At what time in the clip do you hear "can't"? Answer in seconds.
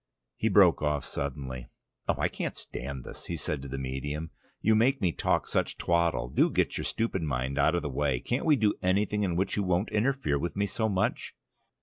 2.27-2.57, 8.19-8.45